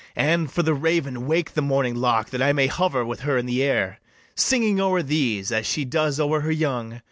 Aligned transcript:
And, 0.15 0.51
for 0.51 0.63
the 0.63 0.73
raven, 0.73 1.27
wake 1.27 1.53
the 1.53 1.61
morning 1.61 1.93
lark, 1.93 2.31
That 2.31 2.41
I 2.41 2.53
may 2.53 2.65
hover 2.65 3.05
with 3.05 3.19
her 3.19 3.37
in 3.37 3.45
the 3.45 3.61
air, 3.61 3.99
Singing 4.33 4.81
o'er 4.81 5.03
these, 5.03 5.51
as 5.51 5.67
she 5.67 5.85
does 5.85 6.19
o'er 6.19 6.41
her 6.41 6.51
young. 6.51 6.99